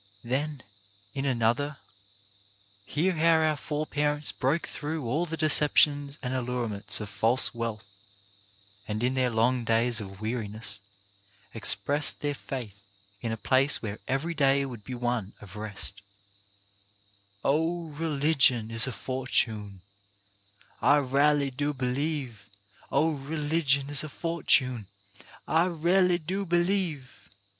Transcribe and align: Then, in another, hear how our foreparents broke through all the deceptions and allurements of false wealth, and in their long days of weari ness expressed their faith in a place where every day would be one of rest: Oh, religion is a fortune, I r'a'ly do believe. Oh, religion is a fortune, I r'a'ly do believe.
Then, 0.23 0.63
in 1.13 1.27
another, 1.27 1.77
hear 2.87 3.13
how 3.13 3.35
our 3.49 3.55
foreparents 3.55 4.31
broke 4.31 4.67
through 4.67 5.05
all 5.05 5.27
the 5.27 5.37
deceptions 5.37 6.17
and 6.23 6.33
allurements 6.33 6.99
of 6.99 7.07
false 7.07 7.53
wealth, 7.53 7.85
and 8.87 9.03
in 9.03 9.13
their 9.13 9.29
long 9.29 9.63
days 9.63 10.01
of 10.01 10.17
weari 10.17 10.49
ness 10.49 10.79
expressed 11.53 12.21
their 12.21 12.33
faith 12.33 12.79
in 13.21 13.31
a 13.31 13.37
place 13.37 13.83
where 13.83 13.99
every 14.07 14.33
day 14.33 14.65
would 14.65 14.83
be 14.83 14.95
one 14.95 15.35
of 15.39 15.55
rest: 15.55 16.01
Oh, 17.43 17.89
religion 17.91 18.71
is 18.71 18.87
a 18.87 18.91
fortune, 18.91 19.83
I 20.81 20.97
r'a'ly 20.97 21.51
do 21.55 21.75
believe. 21.75 22.49
Oh, 22.91 23.11
religion 23.11 23.87
is 23.91 24.03
a 24.03 24.09
fortune, 24.09 24.87
I 25.47 25.65
r'a'ly 25.67 26.17
do 26.17 26.43
believe. 26.43 27.29